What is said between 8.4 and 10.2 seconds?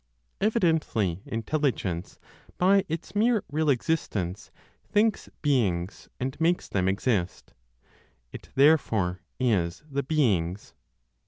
therefore is the